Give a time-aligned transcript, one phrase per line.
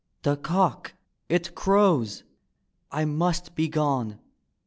[0.23, 0.95] "The cock
[1.29, 2.23] it crows—
[2.91, 4.17] I must be gone!